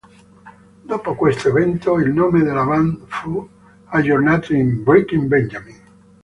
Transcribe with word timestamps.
Dopo 0.81 1.13
questo 1.13 1.49
evento 1.49 1.99
il 1.99 2.11
nome 2.11 2.41
della 2.41 2.63
band 2.65 3.05
fu 3.05 3.47
aggiornato 3.89 4.51
in 4.51 4.81
"Breaking 4.81 5.27
Benjamin". 5.27 5.79